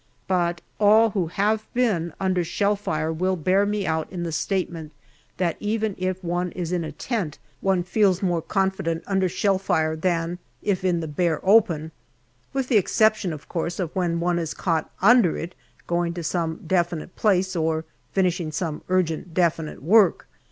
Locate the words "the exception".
12.67-13.31